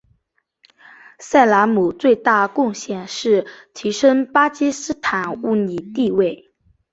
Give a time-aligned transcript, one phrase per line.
[1.19, 6.51] 萨拉姆最大个贡献是提升巴基斯坦物理地位。